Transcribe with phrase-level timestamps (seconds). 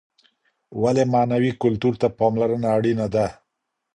[0.81, 3.25] ولي معنوي کلتور ته پاملرنه اړينه ده؟